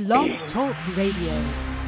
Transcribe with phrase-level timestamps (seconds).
[0.00, 1.82] Blog Talk Radio.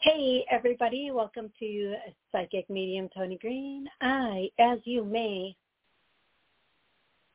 [0.00, 1.10] Hey, everybody.
[1.12, 1.94] Welcome to
[2.32, 3.86] Psychic Medium Toni Greene.
[4.00, 5.54] I, as you may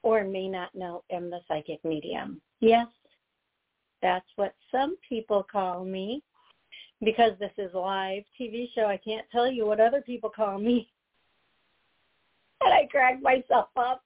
[0.01, 2.41] or may not know, am the psychic medium.
[2.59, 2.87] Yes,
[4.01, 6.23] that's what some people call me.
[7.03, 10.89] Because this is live TV show, I can't tell you what other people call me.
[12.61, 14.03] And I crack myself up.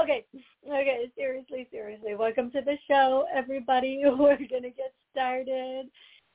[0.00, 0.24] Okay,
[0.66, 2.14] okay, seriously, seriously.
[2.14, 4.02] Welcome to the show, everybody.
[4.04, 5.86] We're going to get started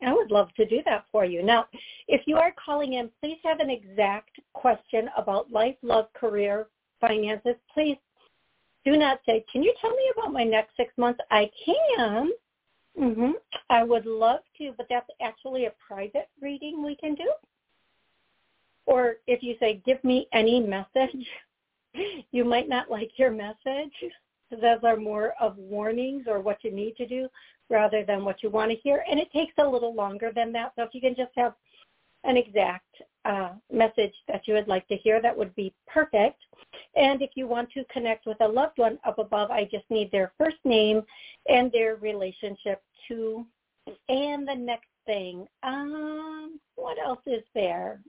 [0.04, 1.44] I would love to do that for you.
[1.44, 1.68] Now,
[2.08, 7.54] if you are calling in, please have an exact question about life, love, career, finances.
[7.72, 8.00] Please
[8.84, 11.20] do not say, can you tell me about my next six months?
[11.30, 12.32] I can.
[13.00, 13.32] Mm-hmm.
[13.70, 17.32] I would love to, but that's actually a private reading we can do.
[18.86, 21.28] Or if you say, give me any message,
[22.32, 23.94] you might not like your message.
[24.50, 27.30] Those are more of warnings or what you need to do
[27.70, 29.06] rather than what you want to hear.
[29.10, 30.74] And it takes a little longer than that.
[30.76, 31.54] So if you can just have
[32.24, 32.86] an exact
[33.26, 36.42] uh, message that you would like to hear, that would be perfect.
[36.96, 40.12] And if you want to connect with a loved one up above, I just need
[40.12, 41.02] their first name
[41.48, 43.46] and their relationship to.
[44.10, 48.02] And the next thing, um, what else is there?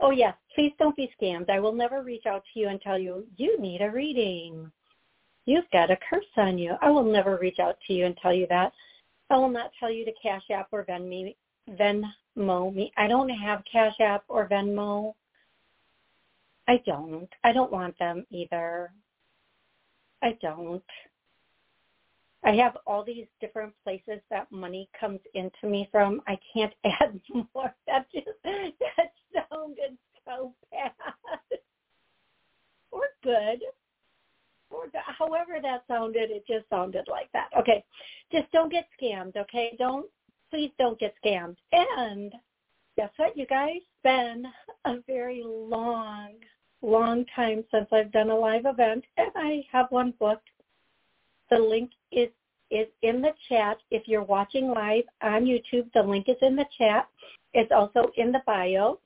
[0.00, 1.50] Oh yes, please don't be scammed.
[1.50, 4.70] I will never reach out to you and tell you you need a reading.
[5.46, 6.74] You've got a curse on you.
[6.80, 8.72] I will never reach out to you and tell you that.
[9.30, 11.34] I will not tell you to Cash App or Venmo,
[11.68, 12.92] Venmo me.
[12.96, 15.14] I don't have Cash App or Venmo.
[16.66, 17.28] I don't.
[17.42, 18.92] I don't want them either.
[20.22, 20.82] I don't.
[22.42, 26.20] I have all these different places that money comes into me from.
[26.26, 27.74] I can't add more.
[27.86, 29.96] That just that sounded
[30.26, 30.92] so bad.
[32.90, 33.60] or good
[34.74, 37.48] or however that sounded, it just sounded like that.
[37.58, 37.84] Okay,
[38.32, 39.36] just don't get scammed.
[39.36, 40.06] Okay, don't
[40.50, 41.56] please don't get scammed.
[41.72, 42.32] And
[42.96, 43.80] guess what, you guys?
[44.02, 44.46] Been
[44.84, 46.34] a very long,
[46.82, 50.48] long time since I've done a live event, and I have one booked.
[51.50, 52.28] The link is
[52.70, 53.78] is in the chat.
[53.90, 57.08] If you're watching live on YouTube, the link is in the chat.
[57.52, 58.98] It's also in the bio.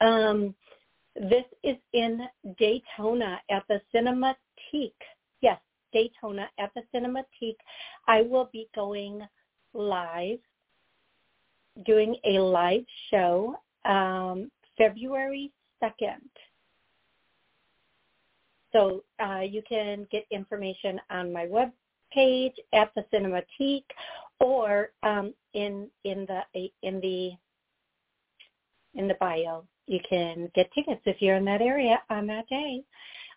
[0.00, 0.54] Um,
[1.16, 2.20] this is in
[2.58, 4.92] Daytona at the Cinematheque.
[5.40, 5.58] Yes,
[5.92, 7.56] Daytona at the Cinematheque.
[8.06, 9.26] I will be going
[9.74, 10.38] live,
[11.84, 15.52] doing a live show um, February
[15.82, 16.20] 2nd.
[18.72, 21.70] So uh, you can get information on my web
[22.12, 23.84] page at the Cinematheque
[24.40, 27.30] or um, in in the in the
[28.94, 32.82] in the bio you can get tickets if you're in that area on that day.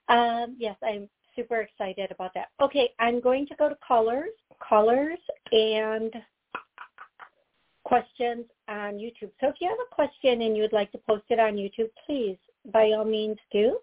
[0.08, 2.50] Um, yes, I'm super excited about that.
[2.60, 4.32] Okay, I'm going to go to callers,
[4.68, 5.20] callers,
[5.52, 6.14] and
[7.86, 9.32] questions on YouTube.
[9.40, 12.36] So if you have a question and you'd like to post it on YouTube, please,
[12.74, 13.80] by all means, do.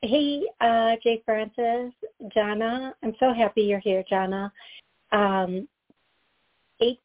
[0.00, 1.92] Hey, uh, Jay Francis,
[2.32, 4.50] Jana, I'm so happy you're here, Jana.
[5.12, 5.68] Um,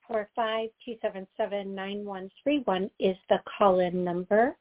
[0.10, 4.56] 845-277-9131 is the call-in number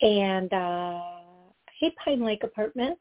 [0.00, 1.00] and uh,
[1.80, 3.00] hey Pine Lake Apartments,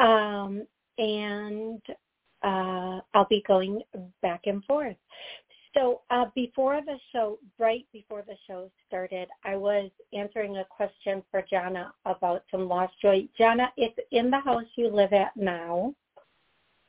[0.00, 0.66] um,
[0.98, 1.80] and
[2.42, 3.82] uh, I'll be going
[4.22, 4.96] back and forth.
[5.74, 11.22] So uh, before the show, right before the show started, I was answering a question
[11.30, 13.28] for Jana about some lost joy.
[13.38, 15.94] Jana, it's in the house you live at now,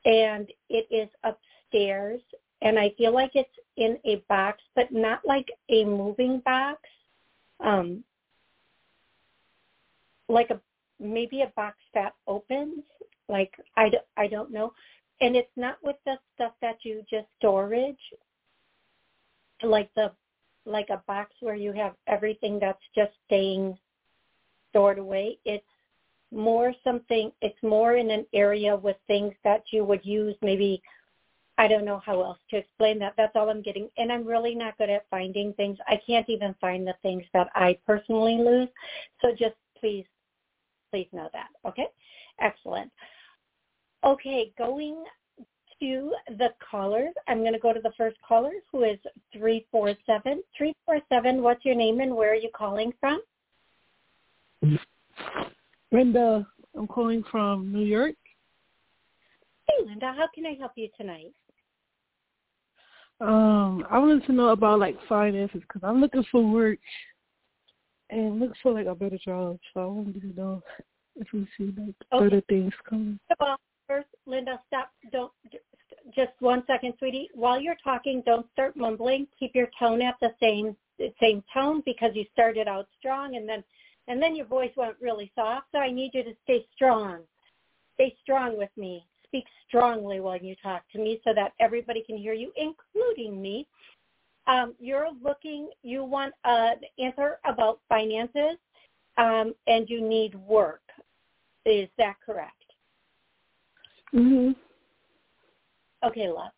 [0.06, 2.22] and it is upstairs,
[2.64, 6.80] and I feel like it's in a box, but not like a moving box.
[7.60, 8.04] Um,
[10.28, 10.60] like a
[11.00, 12.84] maybe a box that opens
[13.32, 14.74] like I, I don't know
[15.22, 17.98] and it's not with the stuff that you just storage
[19.64, 20.12] like the
[20.66, 23.78] like a box where you have everything that's just staying
[24.70, 25.66] stored away it's
[26.32, 30.82] more something it's more in an area with things that you would use maybe
[31.58, 33.14] I don't know how else to explain that.
[33.18, 33.88] That's all I'm getting.
[33.98, 35.78] And I'm really not good at finding things.
[35.88, 38.70] I can't even find the things that I personally lose.
[39.22, 40.06] So just please,
[40.90, 41.50] please know that.
[41.66, 41.86] Okay?
[42.40, 42.92] Excellent.
[44.04, 45.04] Okay, going
[45.80, 47.14] to the callers.
[47.28, 48.98] I'm going to go to the first caller who is
[49.34, 50.42] 347.
[50.58, 53.22] 347, what's your name and where are you calling from?
[55.92, 58.16] Linda, I'm calling from New York.
[59.68, 61.34] Hey, Linda, how can I help you tonight?
[63.20, 66.80] Um, I wanted to know about like finances because I'm looking for work
[68.10, 69.60] and look for like a better job.
[69.74, 70.64] So I wanted to know
[71.16, 72.30] if we see like okay.
[72.30, 73.20] better things coming.
[73.40, 73.58] Well,
[74.42, 74.92] Linda, stop.
[75.12, 75.32] Don't
[76.16, 77.30] just one second, sweetie.
[77.36, 79.28] While you're talking, don't start mumbling.
[79.40, 80.76] Keep your tone at the same
[81.20, 83.64] same tone because you started out strong and then
[84.08, 85.68] and then your voice went really soft.
[85.72, 87.20] So I need you to stay strong.
[87.96, 89.06] Stay strong with me.
[89.28, 93.68] Speak strongly when you talk to me so that everybody can hear you, including me.
[94.48, 98.58] Um, you're looking, you want an answer about finances,
[99.18, 100.82] um, and you need work.
[101.66, 102.61] Is that correct?
[104.14, 104.56] Mhm.
[106.04, 106.52] Okay, love.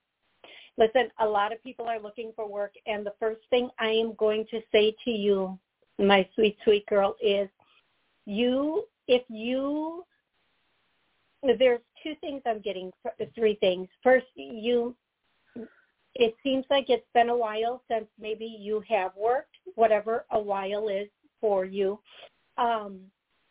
[0.77, 4.13] Listen, a lot of people are looking for work, and the first thing I am
[4.15, 5.59] going to say to you
[6.00, 7.47] my sweet, sweet girl, is
[8.25, 10.03] you, if you,
[11.44, 12.91] there's two things I'm getting,
[13.35, 13.88] three things.
[14.01, 14.95] First, you,
[16.15, 20.88] it seems like it's been a while since maybe you have worked, whatever a while
[20.88, 21.07] is
[21.39, 22.00] for you.
[22.57, 23.00] Um,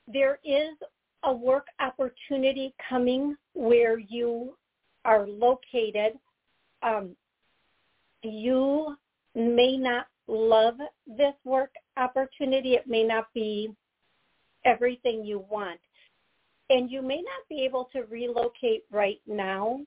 [0.08, 0.76] there is
[1.24, 4.56] a work opportunity coming where you
[5.04, 6.18] are located.
[6.82, 7.16] Um,
[8.22, 8.96] you
[9.34, 10.74] may not love
[11.06, 12.74] this work opportunity.
[12.74, 13.70] It may not be
[14.64, 15.80] everything you want.
[16.70, 19.80] And you may not be able to relocate right now,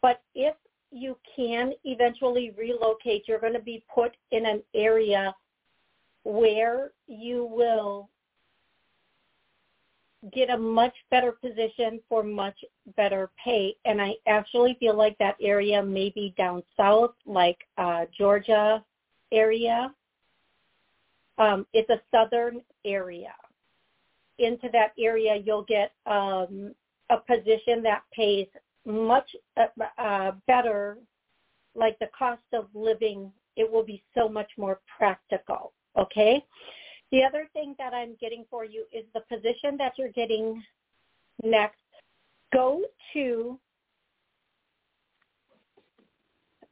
[0.00, 0.54] but if
[0.90, 5.34] you can eventually relocate, you're going to be put in an area
[6.24, 8.08] where you will
[10.30, 12.56] get a much better position for much
[12.96, 13.74] better pay.
[13.84, 18.84] And I actually feel like that area may be down south, like uh, Georgia,
[19.32, 19.92] area.
[21.38, 23.34] Um, it's a southern area.
[24.38, 26.74] Into that area, you'll get um,
[27.10, 28.46] a position that pays
[28.84, 29.66] much uh,
[29.98, 30.98] uh, better,
[31.74, 33.32] like the cost of living.
[33.56, 35.72] It will be so much more practical.
[35.98, 36.44] Okay.
[37.12, 40.62] The other thing that I'm getting for you is the position that you're getting
[41.44, 41.78] next.
[42.52, 42.82] Go
[43.12, 43.58] to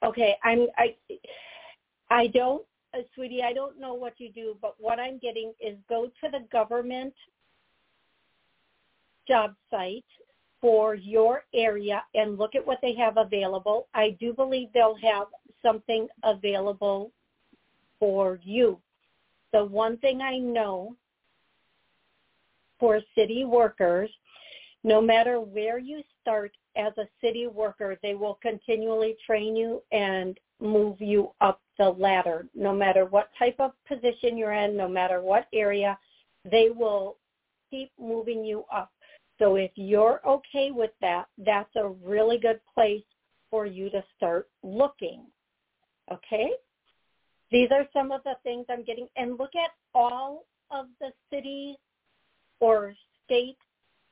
[0.02, 0.94] okay i'm i
[2.10, 5.76] I don't, uh, sweetie, I don't know what you do, but what I'm getting is
[5.88, 7.14] go to the government
[9.28, 10.04] job site
[10.60, 13.87] for your area and look at what they have available.
[13.94, 15.28] I do believe they'll have
[15.62, 17.12] something available
[18.00, 18.78] for you.
[19.52, 20.94] The one thing I know
[22.79, 24.11] for city workers,
[24.85, 30.38] no matter where you start as a city worker, they will continually train you and
[30.61, 32.47] move you up the ladder.
[32.55, 35.99] No matter what type of position you're in, no matter what area,
[36.50, 37.17] they will
[37.70, 38.91] keep moving you up.
[39.38, 43.02] So if you're okay with that, that's a really good place
[43.50, 45.25] for you to start looking.
[46.12, 46.50] Okay?
[47.50, 49.08] These are some of the things I'm getting.
[49.17, 51.76] And look at all of the cities
[52.61, 53.59] or state,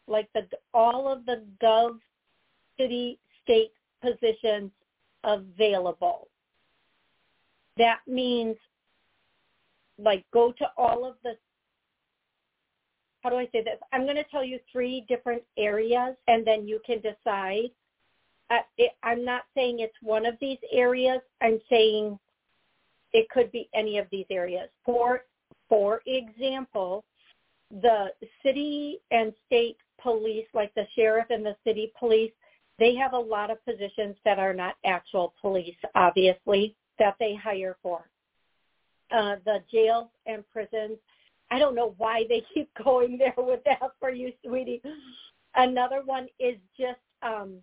[0.06, 1.98] like the all of the gov
[2.76, 4.70] city state positions
[5.24, 6.28] available
[7.78, 8.56] that means
[9.98, 11.36] like go to all of the
[13.22, 13.78] how do I say this?
[13.92, 17.70] I'm going to tell you three different areas and then you can decide.
[18.78, 21.20] It, I'm not saying it's one of these areas.
[21.42, 22.16] I'm saying
[23.12, 24.68] it could be any of these areas.
[24.84, 25.22] For,
[25.68, 27.04] for example,
[27.70, 28.08] the
[28.42, 32.32] city and state police, like the sheriff and the city police,
[32.78, 37.76] they have a lot of positions that are not actual police, obviously that they hire
[37.82, 38.08] for.
[39.10, 40.98] Uh, the jails and prisons,
[41.50, 44.82] I don't know why they keep going there with that for you, sweetie.
[45.54, 47.56] Another one is just um,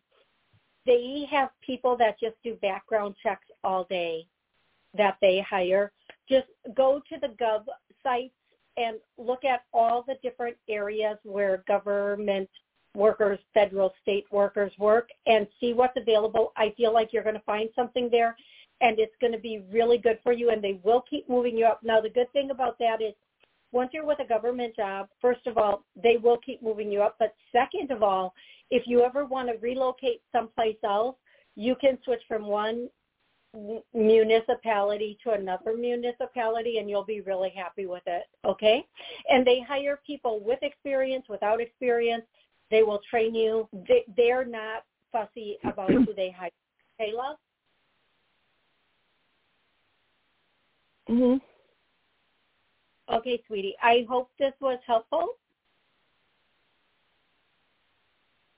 [0.86, 4.28] they have people that just do background checks all day
[4.98, 5.92] that they hire.
[6.30, 7.66] Just go to the gov
[8.04, 8.34] sites
[8.78, 12.50] and look at all the different areas where government
[12.96, 16.54] workers, federal, state workers work and see what's available.
[16.58, 18.36] I feel like you're going to find something there
[18.82, 21.66] and it's going to be really good for you and they will keep moving you
[21.66, 21.82] up.
[21.84, 23.14] Now the good thing about that is
[23.72, 27.16] once you're with a government job, first of all, they will keep moving you up.
[27.20, 28.34] But second of all,
[28.72, 31.16] if you ever want to relocate someplace else,
[31.56, 32.90] you can switch from one
[33.94, 38.86] municipality to another municipality and you'll be really happy with it okay?
[39.30, 42.24] And they hire people with experience without experience.
[42.72, 43.68] They will train you.
[43.88, 46.50] They, they're not fussy about who they hire.
[46.98, 47.38] Hey love
[51.10, 51.40] mhm
[53.12, 53.76] okay sweetie.
[53.82, 55.30] I hope this was helpful.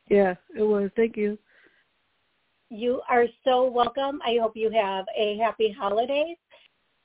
[0.09, 0.89] Yeah it was.
[0.95, 1.37] Thank you
[2.69, 4.19] you are so welcome.
[4.25, 6.37] I hope you have a happy holidays.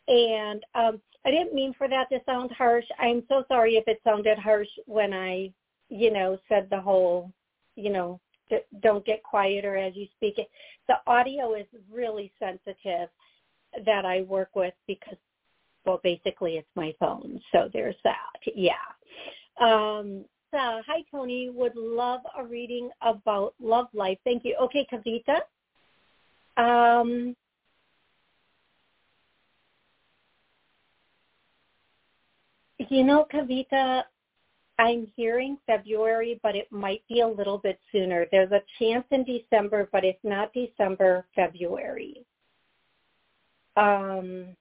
[0.08, 2.84] And um, I didn't mean for that to sound harsh.
[2.98, 5.52] I'm so sorry if it sounded harsh when I,
[5.88, 7.32] you know, said the whole,
[7.76, 8.20] you know,
[8.82, 10.36] don't get quieter as you speak.
[10.88, 13.08] The audio is really sensitive
[13.86, 15.16] that I work with because,
[15.86, 17.40] well, basically it's my phone.
[17.52, 18.40] So there's that.
[18.54, 18.72] Yeah.
[19.60, 21.48] Um, so, hi, Toni.
[21.48, 24.18] Would love a reading about love life.
[24.24, 24.54] Thank you.
[24.60, 25.38] Okay, Kavita.
[26.56, 27.34] Um,
[32.90, 34.02] you know, Kavita,
[34.78, 38.26] I'm hearing February, but it might be a little bit sooner.
[38.30, 42.24] There's a chance in December, but if not December, February.
[43.76, 44.56] Um,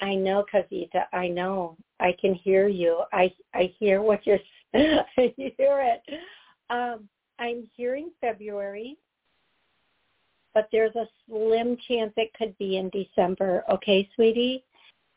[0.00, 1.04] I know, Kavita.
[1.12, 1.76] I know.
[2.00, 3.02] I can hear you.
[3.12, 4.38] I I hear what you're.
[4.74, 6.02] I hear it.
[6.70, 8.96] Um, I'm hearing February
[10.58, 13.62] but there's a slim chance it could be in December.
[13.70, 14.64] Okay, sweetie?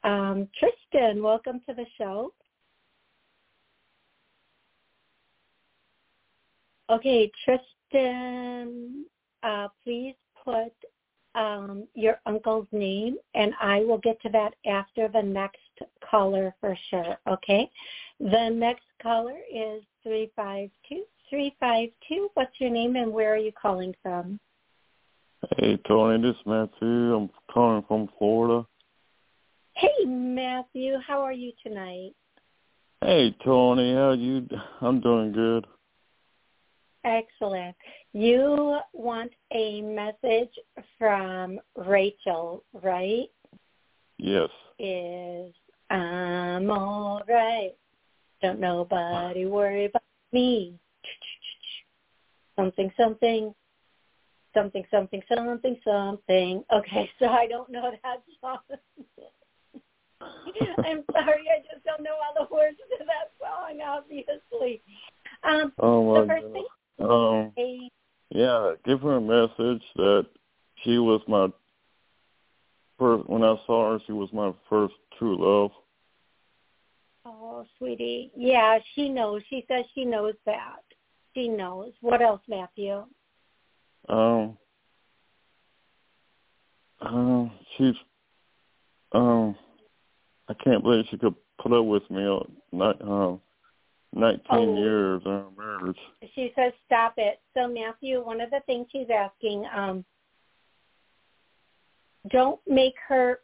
[0.03, 2.33] Um, Tristan, welcome to the show.
[6.89, 9.05] Okay, Tristan,
[9.43, 10.73] uh, please put
[11.35, 15.59] um, your uncle's name, and I will get to that after the next
[16.09, 17.17] caller for sure.
[17.27, 17.69] Okay.
[18.19, 22.29] The next caller is three five two three five two.
[22.33, 24.39] What's your name and where are you calling from?
[25.57, 27.15] Hey Toni, this is Matthew.
[27.15, 28.65] I'm calling from Florida.
[29.73, 32.11] Hey Matthew, how are you tonight?
[33.01, 34.47] Hey Toni, how you?
[34.81, 35.65] I'm doing good.
[37.05, 37.75] Excellent.
[38.13, 40.53] You want a message
[40.97, 43.29] from Rachel, right?
[44.17, 44.49] Yes.
[44.77, 45.53] Is
[45.89, 47.71] I'm all right.
[48.41, 50.77] Don't nobody worry about me.
[52.55, 53.53] Something, something,
[54.53, 56.63] something, something, something, something.
[56.73, 58.59] Okay, so I don't know that song.
[60.21, 64.81] I'm sorry, I just don't know all the words to that song, obviously.
[65.43, 66.53] Um, oh the first God.
[66.53, 66.65] thing
[67.01, 67.53] um,
[68.29, 70.27] yeah, give her a message that
[70.83, 71.47] she was my
[72.97, 73.27] first.
[73.29, 75.71] When I saw her, she was my first true love.
[77.25, 78.31] Oh, sweetie.
[78.35, 79.41] Yeah, she knows.
[79.49, 80.83] She says she knows that.
[81.35, 81.91] She knows.
[82.01, 83.05] What else, Matthew?
[84.07, 84.57] Um.
[87.01, 87.51] Um.
[87.77, 87.95] She's.
[89.11, 89.55] Um.
[90.47, 92.39] I can't believe she could put up with me.
[92.71, 93.01] Not.
[93.01, 93.41] Um.
[94.13, 95.97] 19 oh, years of marriage.
[96.33, 97.39] She says, stop it.
[97.55, 100.03] So, Matthew, one of the things she's asking, um,
[102.29, 103.39] don't make her.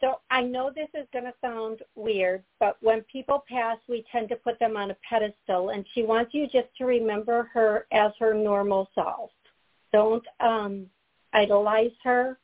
[0.00, 4.28] So I know this is going to sound weird, but when people pass, we tend
[4.30, 8.12] to put them on a pedestal, and she wants you just to remember her as
[8.18, 9.30] her normal self.
[9.92, 10.86] Don't um,
[11.32, 12.38] idolize her.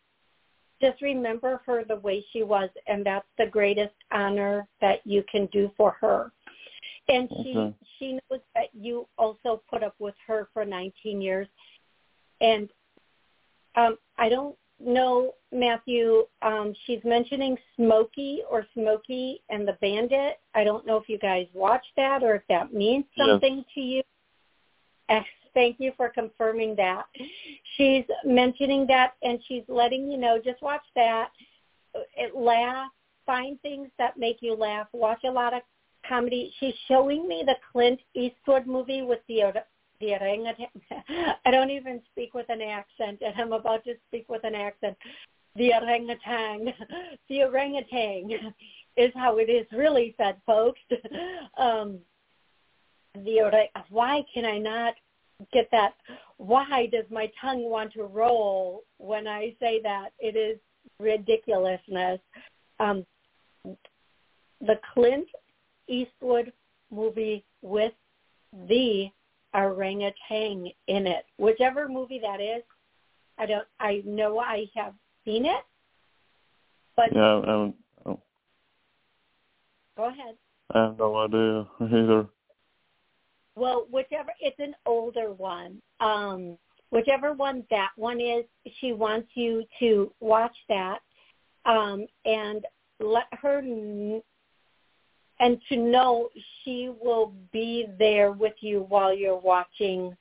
[0.81, 5.47] Just remember her the way she was, and that's the greatest honor that you can
[5.47, 6.33] do for her.
[7.09, 7.75] And she okay.
[7.99, 11.49] she knows that you also put up with her for 19 years.
[12.41, 12.69] And
[13.75, 16.25] um, I don't know, Matthew.
[16.43, 20.39] Um, she's mentioning Smokey or Smokey and the Bandit.
[20.55, 23.67] I don't know if you guys watched that or if that means something yes.
[23.75, 24.03] to you.
[25.55, 27.05] Thank you for confirming that.
[27.77, 31.29] She's mentioning that and she's letting you know, just watch that.
[32.17, 32.91] It laugh,
[33.27, 34.87] find things that make you laugh.
[34.93, 35.63] Watch a lot of
[36.09, 36.53] comedy.
[36.59, 39.53] She's showing me the Clint Eastwood movie with the
[40.01, 40.67] the orangutan.
[41.45, 44.97] I don't even speak with an accent, and I'm about to speak with an accent.
[45.57, 46.73] The orangutan,
[47.29, 48.31] the orangutan
[48.97, 50.81] is how it is really said, folks.
[51.57, 51.99] um,
[53.25, 53.67] the orang.
[53.91, 54.95] Why can I not
[55.53, 55.95] get that?
[56.39, 60.11] Why does my tongue want to roll when I say that?
[60.19, 60.59] It is
[60.99, 62.21] ridiculousness.
[62.81, 63.05] Um,
[63.65, 65.29] the Clint
[65.89, 66.53] Eastwood
[66.91, 67.93] movie with
[68.83, 71.25] the orangutan in it.
[71.39, 72.63] Whichever movie that is,
[73.39, 73.67] I don't.
[73.81, 75.65] I know I have seen it,
[76.97, 78.21] but yeah, I don't, I don't,
[79.97, 80.35] go ahead.
[80.75, 82.27] I have no idea either.
[83.55, 85.81] Well, whichever it's an older one.
[86.01, 86.57] Um,
[86.91, 88.45] whichever one that one is,
[88.81, 90.99] she wants you to watch that
[91.67, 92.65] um, and
[93.01, 93.63] let her
[95.43, 96.29] and to know
[96.63, 100.17] she will be there with you while you're watching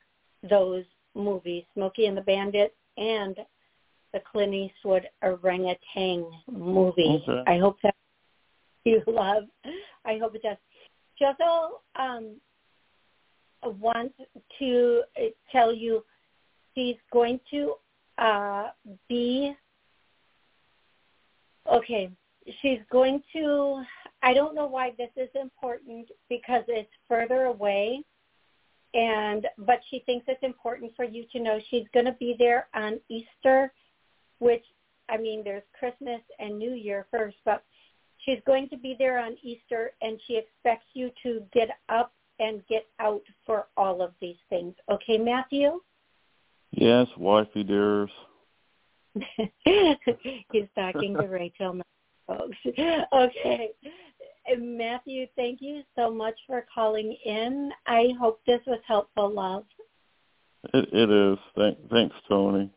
[0.50, 3.38] those movies, Smokey and the Bandit and
[4.14, 7.24] the Clint Eastwood orangutan movie.
[7.28, 7.44] Okay.
[7.46, 7.94] I hope that
[8.84, 9.44] you love.
[10.06, 10.58] I hope it does.
[11.18, 12.38] She also um,
[13.80, 14.16] wants
[14.58, 15.02] to
[15.52, 16.04] tell you
[16.74, 17.76] she's going to
[18.18, 18.70] uh,
[19.08, 19.54] be
[21.72, 22.10] okay.
[22.64, 23.84] She's going to.
[24.24, 28.04] I don't know why this is important because it's further away,
[28.94, 32.68] and but she thinks it's important for you to know she's going to be there
[32.74, 33.72] on Easter,
[34.40, 34.64] which
[35.10, 37.64] I mean, there's Christmas and New Year first, but
[38.20, 42.66] she's going to be there on Easter, and she expects you to get up and
[42.68, 44.74] get out for all of these things.
[44.90, 45.82] Okay, Matthew?
[46.72, 48.10] Yes, wifey dears.
[49.66, 51.82] He's talking to Rachel,
[52.26, 52.58] folks.
[53.14, 53.72] Okay.
[54.60, 57.72] Matthew, thank you so much for calling in.
[57.88, 59.64] I hope this was helpful, love.
[60.74, 61.40] It, it is.
[61.56, 62.70] Thank, thanks, Toni.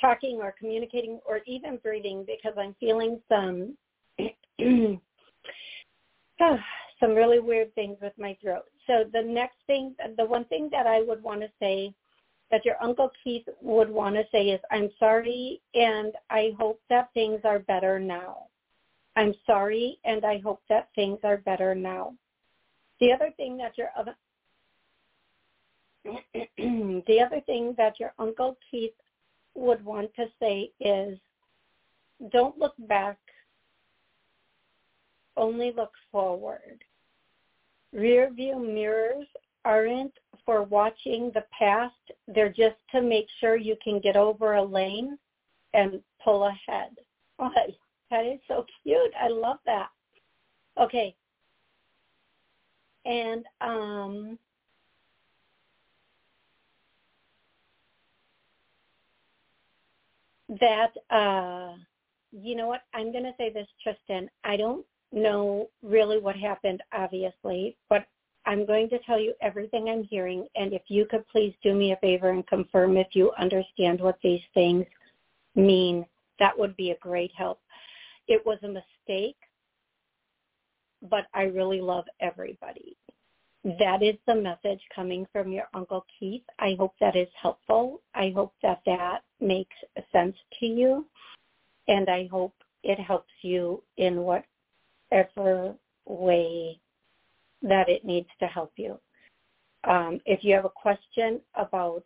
[0.00, 3.76] talking or communicating or even breathing because I'm feeling some
[6.40, 6.58] ah,
[7.00, 8.64] some really weird things with my throat.
[8.86, 11.94] So the next thing, the one thing that I would want to say
[12.50, 17.08] that your Uncle Keith would want to say is, I'm sorry and I hope that
[17.14, 18.44] things are better now.
[19.16, 22.14] I'm sorry and I hope that things are better now.
[23.00, 23.88] The other thing that your
[26.04, 28.92] the other thing that your Uncle Keith
[29.54, 31.18] would want to say is
[32.30, 33.18] don't look back,
[35.36, 36.82] only look forward.
[37.92, 39.26] Rear view mirrors
[39.64, 40.12] aren't
[40.44, 41.94] for watching the past.
[42.28, 45.18] They're just to make sure you can get over a lane
[45.72, 46.90] and pull ahead.
[47.38, 47.50] Oh,
[48.10, 49.12] that is so cute.
[49.20, 49.88] I love that.
[50.80, 51.14] Okay.
[53.04, 54.38] And um
[60.60, 61.74] that uh
[62.32, 62.82] you know what?
[62.94, 64.28] I'm going to say this tristan.
[64.42, 68.06] I don't know really what happened obviously but
[68.46, 71.92] i'm going to tell you everything i'm hearing and if you could please do me
[71.92, 74.84] a favor and confirm if you understand what these things
[75.54, 76.04] mean
[76.40, 77.60] that would be a great help.
[78.26, 79.36] It was a mistake
[81.08, 82.96] but i really love everybody
[83.64, 86.42] that is the message coming from your Uncle Keith.
[86.58, 88.02] I hope that is helpful.
[88.14, 89.74] I hope that that makes
[90.12, 91.06] sense to you.
[91.88, 95.74] And I hope it helps you in whatever
[96.06, 96.78] way
[97.62, 98.98] that it needs to help you.
[99.84, 102.04] Um, if you have a question about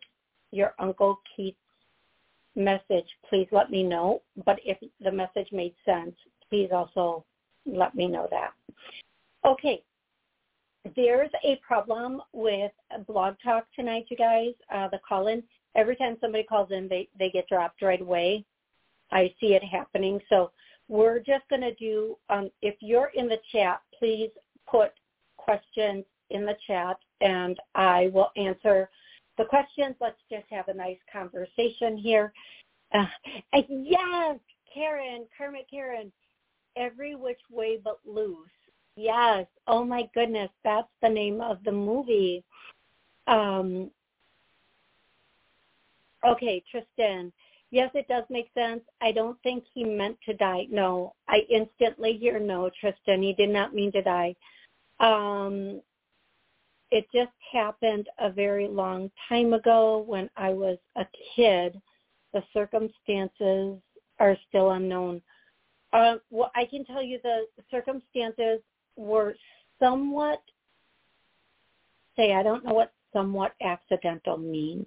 [0.51, 1.57] your Uncle Keith's
[2.55, 4.21] message, please let me know.
[4.45, 6.15] But if the message made sense,
[6.49, 7.25] please also
[7.65, 8.51] let me know that.
[9.45, 9.83] Okay,
[10.95, 12.71] there's a problem with
[13.07, 14.53] Blog Talk tonight, you guys.
[14.73, 15.43] Uh, the call-in.
[15.75, 18.43] Every time somebody calls in, they they get dropped right away.
[19.11, 20.19] I see it happening.
[20.29, 20.51] So
[20.87, 22.17] we're just going to do.
[22.29, 24.31] Um, if you're in the chat, please
[24.69, 24.91] put
[25.37, 28.89] questions in the chat, and I will answer
[29.37, 29.95] the questions.
[30.01, 32.33] Let's just have a nice conversation here.
[32.93, 33.05] Uh,
[33.69, 34.39] yes,
[34.73, 36.11] Karen, Kermit, Karen.
[36.75, 38.47] Every which way but loose
[38.99, 39.47] Yes.
[39.67, 42.43] Oh my goodness, that's the name of the movie.
[43.27, 43.91] Um,
[46.25, 47.31] Okay, Tristan.
[47.71, 48.81] Yes, it does make sense.
[48.99, 50.67] I don't think he meant to die.
[50.69, 53.21] No, I instantly hear no, Tristan.
[53.21, 54.35] He did not mean to die.
[54.99, 55.81] Um,
[56.91, 61.79] it just happened a very long time ago when I was a kid.
[62.33, 63.77] The circumstances
[64.19, 65.21] are still unknown.
[65.93, 68.59] Uh, well, I can tell you the circumstances
[68.99, 69.35] were
[69.79, 70.41] somewhat,
[72.15, 74.85] say, I don't know what somewhat accidental means.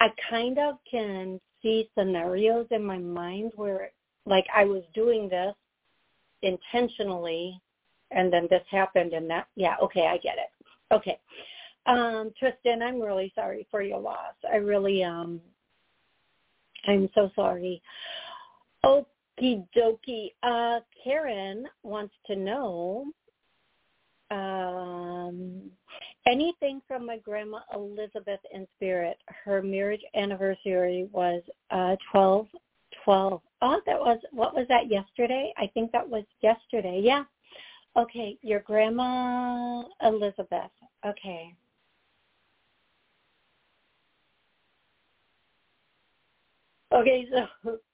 [0.00, 3.90] I kind of can see scenarios in my mind where,
[4.26, 5.54] like, I was doing this
[6.42, 7.60] intentionally,
[8.10, 10.94] and then this happened, and that, yeah, okay, I get it.
[10.94, 11.18] Okay.
[11.86, 14.34] Um, Tristan, I'm really sorry for your loss.
[14.52, 15.40] I really um
[16.86, 17.80] I'm so sorry.
[19.40, 20.32] Okie dokie.
[20.42, 23.06] Uh Karen wants to know
[24.30, 25.70] um
[26.26, 29.16] anything from my grandma Elizabeth in spirit.
[29.44, 32.46] Her marriage anniversary was uh twelve
[33.04, 33.40] twelve.
[33.62, 35.52] Oh, that was what was that yesterday?
[35.56, 37.00] I think that was yesterday.
[37.02, 37.24] Yeah.
[37.96, 40.70] Okay, your grandma Elizabeth.
[41.06, 41.54] Okay.
[46.92, 47.26] Okay,
[47.64, 47.78] so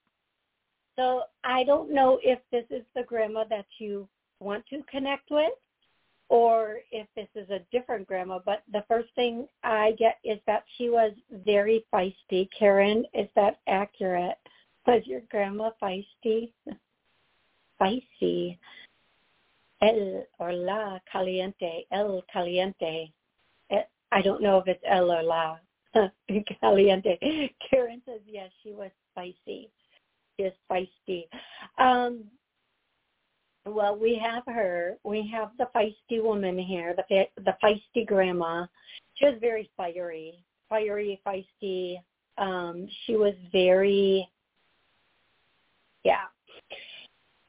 [0.99, 4.09] so I don't know if this is the grandma that you
[4.41, 5.53] want to connect with
[6.27, 10.65] or if this is a different grandma, but the first thing I get is that
[10.77, 11.13] she was
[11.45, 12.49] very feisty.
[12.57, 14.37] Karen, is that accurate?
[14.85, 16.51] Was your grandma feisty?
[17.81, 18.57] feisty.
[19.81, 23.13] El or la caliente, el caliente.
[23.71, 25.57] Eh, I don't know if it's el or la.
[26.61, 27.17] caliente.
[27.69, 29.71] Karen says yes, she was spicy.
[30.39, 31.25] Is feisty.
[31.77, 32.23] Um,
[33.65, 34.95] well, we have her.
[35.03, 38.65] We have the feisty woman here, the the feisty grandma.
[39.15, 41.97] She was very fiery, fiery, feisty.
[42.37, 44.29] Um, she was very,
[46.05, 46.27] yeah.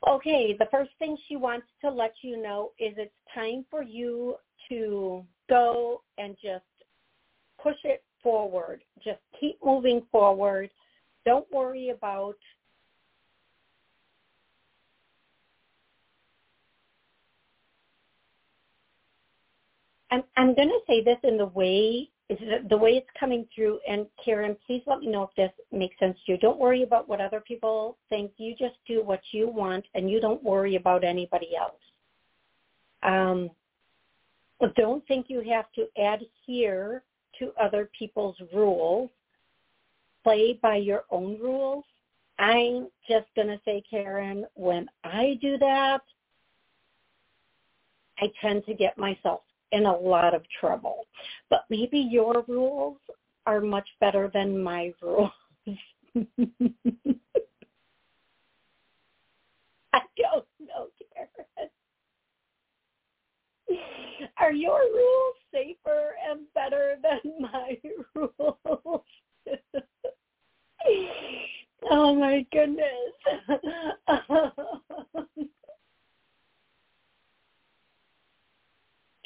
[0.09, 4.35] Okay, the first thing she wants to let you know is it's time for you
[4.69, 6.65] to go and just
[7.63, 8.83] push it forward.
[9.05, 10.71] Just keep moving forward.
[11.25, 12.37] Don't worry about
[20.11, 22.11] I'm, I'm going to say this in the way
[22.69, 23.81] the way it's coming through.
[23.89, 26.39] And Karen, please let me know if this makes sense to you.
[26.39, 28.31] Don't worry about what other people think.
[28.37, 31.73] You just do what you want, and you don't worry about anybody else.
[33.03, 33.51] Um,
[34.77, 37.03] don't think you have to adhere
[37.39, 39.11] to other people's rules.
[40.23, 41.85] Play by your own rules.
[42.39, 46.03] I'm just going to say, Karen, when I do that,
[48.19, 49.41] I tend to get myself
[49.73, 51.07] in a lot of trouble.
[51.49, 52.99] But maybe your rules
[53.47, 55.31] are much better than my rules.
[59.93, 61.71] I don't know, Karen.
[64.39, 67.77] Are your rules safer and better than my
[68.15, 69.03] rules?
[71.91, 72.87] oh my goodness.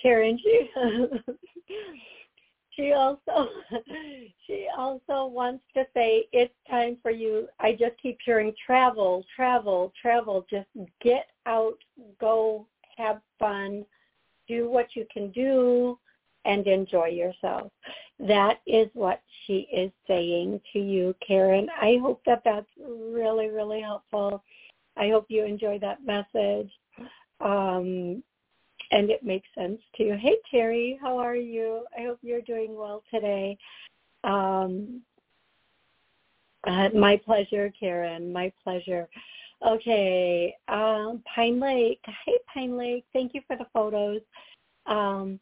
[0.05, 0.71] Karen, she
[2.77, 3.49] she also
[4.47, 7.49] she also wants to say it's time for you.
[7.59, 10.47] I just keep hearing travel, travel, travel.
[10.51, 10.69] Just
[11.01, 11.79] get out,
[12.21, 12.67] go,
[12.99, 13.87] have fun,
[14.47, 15.99] do what you can do,
[16.45, 17.73] and enjoy yourself.
[18.19, 21.69] That is what she is saying to you, Karen.
[21.81, 24.43] I hope that that's really, really helpful.
[24.99, 26.71] I hope you enjoy that message.
[27.41, 28.23] Um,
[28.95, 30.15] and it makes sense to you.
[30.15, 31.85] Hey, Terry, how are you?
[31.99, 33.59] I hope you're doing well today.
[34.23, 35.03] Um,
[36.65, 38.33] uh, my pleasure, Karen.
[38.33, 39.09] My pleasure.
[39.67, 42.01] Okay, um, Pine Lake.
[42.25, 43.05] Hey, Pine Lake.
[43.13, 44.21] Thank you for the photos.
[44.87, 45.41] Um,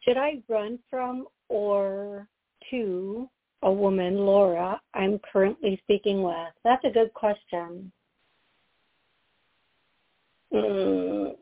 [0.00, 2.26] should I run from or
[2.70, 3.30] to
[3.62, 6.34] a woman, Laura, I'm currently speaking with?
[6.64, 7.92] That's a good question.
[10.52, 11.36] Mm,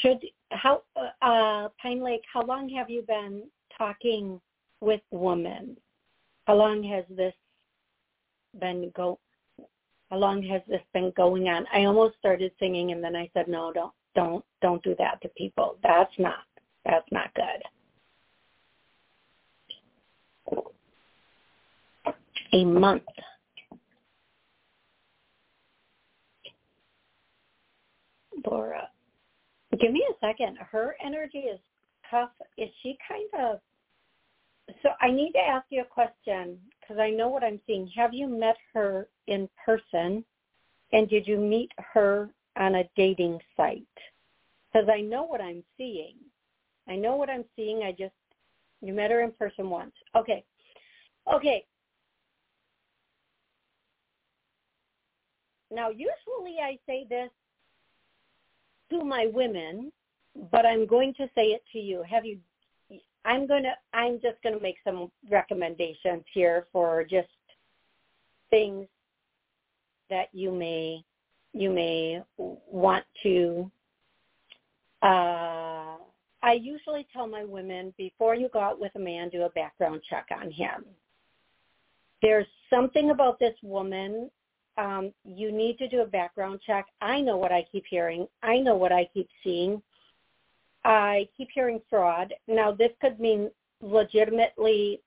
[0.00, 0.82] should how
[1.22, 2.22] uh, Pine Lake?
[2.32, 3.44] How long have you been
[3.76, 4.40] talking
[4.80, 5.76] with women?
[6.46, 7.34] How long has this
[8.60, 9.18] been go?
[10.10, 11.66] How long has this been going on?
[11.72, 15.28] I almost started singing, and then I said, no, don't, don't, don't do that to
[15.30, 15.78] people.
[15.82, 16.44] That's not,
[16.84, 17.62] that's not good.
[22.52, 23.02] A month.
[28.48, 28.88] Laura.
[29.80, 30.58] Give me a second.
[30.58, 31.60] Her energy is
[32.10, 32.30] tough.
[32.56, 33.60] Is she kind of
[34.82, 37.88] so I need to ask you a question because I know what I'm seeing.
[37.96, 40.24] Have you met her in person,
[40.92, 43.86] and did you meet her on a dating site?
[44.72, 46.16] Because I know what I'm seeing.
[46.88, 47.82] I know what I'm seeing.
[47.82, 48.14] I just
[48.80, 49.94] you met her in person once.
[50.16, 50.44] Okay.
[51.32, 51.64] Okay.
[55.70, 57.30] Now, usually I say this
[58.90, 59.92] to my women,
[60.50, 62.02] but I'm going to say it to you.
[62.08, 62.38] Have you
[63.24, 67.28] I'm to I'm just to make some recommendations here for just
[68.50, 68.86] things
[70.08, 71.02] that you may
[71.52, 73.70] you may want to
[75.02, 75.96] uh
[76.42, 80.00] I usually tell my women before you go out with a man, do a background
[80.08, 80.84] check on him.
[82.22, 84.30] There's something about this woman.
[84.78, 86.86] Um, you need to do a background check.
[87.00, 88.26] I know what I keep hearing.
[88.42, 89.80] I know what I keep seeing.
[90.84, 92.34] I keep hearing fraud.
[92.46, 95.00] Now, this could mean legitimately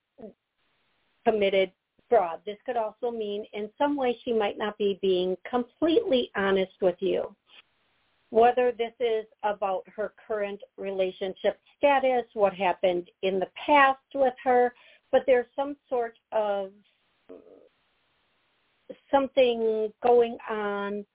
[1.25, 1.71] committed
[2.10, 2.39] fraud.
[2.45, 6.95] This could also mean in some way she might not be being completely honest with
[6.99, 7.36] you
[8.32, 14.73] whether this is about her current relationship status, what happened in the past with her,
[15.12, 16.71] but there's some sort of
[19.12, 21.06] something going on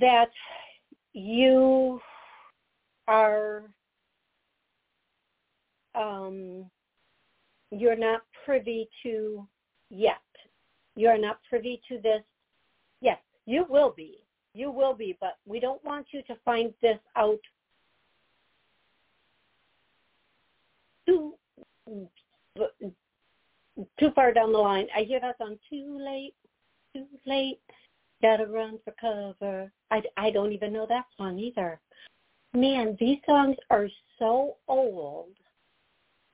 [0.00, 0.30] that
[1.12, 2.00] you
[3.08, 3.62] are
[5.94, 6.70] um,
[7.70, 9.46] you're not privy to
[9.90, 10.16] yet.
[10.96, 12.22] You're not privy to this.
[13.00, 14.22] Yes, you will be
[14.54, 17.40] you will be, but we don't want you to find this out
[21.06, 21.34] too
[23.98, 24.86] too far down the line.
[24.96, 26.34] I hear that song too late,
[26.94, 27.60] too late.
[28.20, 29.72] Gotta run for cover.
[29.90, 31.80] I, I don't even know that song either.
[32.54, 35.30] Man, these songs are so old.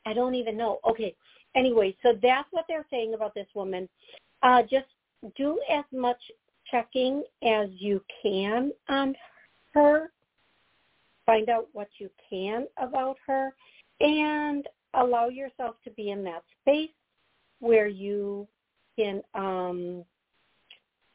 [0.05, 0.81] I don't even know.
[0.89, 1.15] Okay.
[1.57, 3.89] Anyway, so that's what they're saying about this woman.
[4.43, 4.87] Uh, just
[5.37, 6.21] do as much
[6.71, 9.15] checking as you can on
[9.75, 10.11] her.
[11.25, 13.55] Find out what you can about her
[14.01, 16.91] and allow yourself to be in that space
[17.61, 18.47] where you
[18.97, 20.05] can um,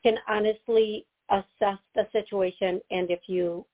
[0.04, 3.66] can honestly assess the situation and if you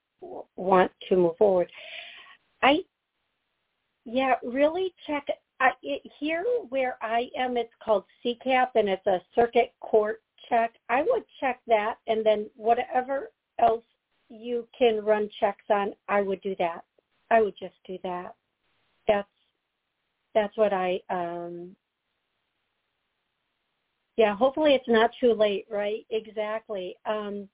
[0.56, 1.70] want to move forward.
[2.62, 2.80] I
[4.06, 5.28] yeah, really check
[5.60, 7.58] I, it, here where I am.
[7.58, 10.74] It's called CCAP and it's a circuit court check.
[10.90, 13.84] I would check that, and then whatever else
[14.30, 16.84] you can run checks on, I would do that.
[17.30, 18.36] I would just do that.
[19.08, 19.28] That's
[20.34, 21.76] that's what I um
[24.20, 26.06] yeah, hopefully it's not too late, right?
[26.10, 26.98] Exactly.
[27.06, 27.48] Um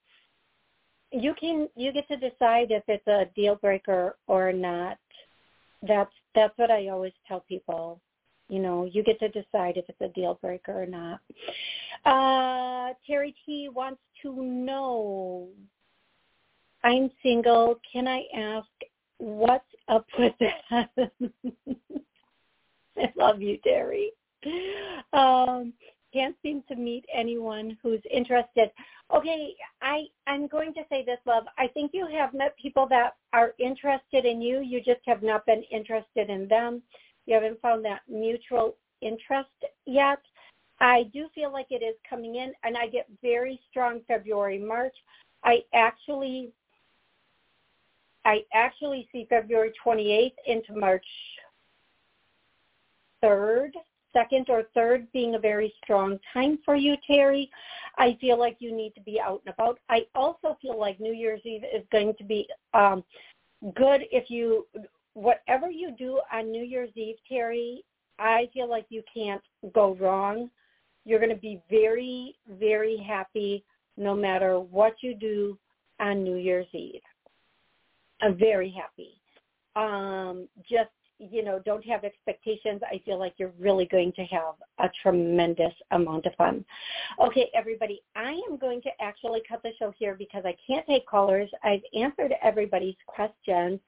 [1.12, 4.98] you can you get to decide if it's a deal breaker or not.
[5.86, 8.00] That's that's what I always tell people.
[8.48, 11.20] You know, you get to decide if it's a deal breaker or not.
[12.04, 15.48] Uh, Terry T wants to know,
[16.84, 17.80] I'm single.
[17.92, 18.68] Can I ask
[19.18, 20.90] what's up with that?
[22.96, 24.12] I love you, Terry.
[25.12, 25.72] Um,
[26.16, 28.70] can't seem to meet anyone who's interested.
[29.14, 31.44] Okay, I I'm going to say this, love.
[31.58, 34.60] I think you have met people that are interested in you.
[34.60, 36.82] You just have not been interested in them.
[37.26, 39.50] You haven't found that mutual interest
[39.84, 40.20] yet.
[40.80, 44.94] I do feel like it is coming in, and I get very strong February, March.
[45.44, 46.50] I actually,
[48.24, 51.06] I actually see February 28th into March
[53.22, 53.72] 3rd,
[54.16, 57.50] second or third being a very strong time for you, Terry.
[57.98, 59.78] I feel like you need to be out and about.
[59.88, 63.04] I also feel like New Year's Eve is going to be um,
[63.74, 64.66] good if you
[65.14, 67.82] whatever you do on New Year's Eve, Terry,
[68.18, 70.50] I feel like you can't go wrong.
[71.06, 73.64] You're going to be very, very happy
[73.96, 75.58] no matter what you do
[76.00, 77.00] on New Year's Eve.
[78.20, 79.20] I'm very happy.
[79.74, 82.80] Um, just you know, don't have expectations.
[82.90, 86.64] I feel like you're really going to have a tremendous amount of fun.
[87.24, 91.06] Okay, everybody, I am going to actually cut the show here because I can't take
[91.06, 91.48] callers.
[91.64, 93.80] I've answered everybody's questions,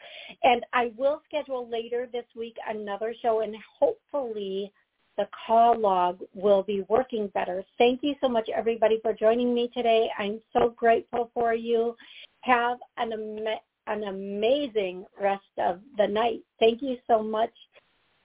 [0.42, 4.72] and I will schedule later this week another show, and hopefully
[5.18, 7.62] the call log will be working better.
[7.76, 10.08] Thank you so much, everybody, for joining me today.
[10.18, 11.94] I'm so grateful for you.
[12.42, 13.58] Have an amazing
[13.88, 16.40] an amazing rest of the night.
[16.61, 17.53] Thank you so much.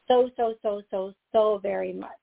[0.08, 2.23] So, so, so, so, so very much.